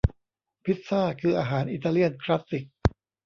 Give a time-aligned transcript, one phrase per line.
[0.63, 2.65] พิซซ่าคืออาหารอิตาเลียนคลาสสิค